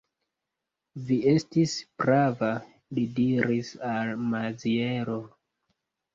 Vi 1.09 1.17
estis 1.31 1.75
prava, 2.03 2.49
li 2.99 3.05
diris 3.21 3.71
al 3.93 4.19
Maziero. 4.33 5.21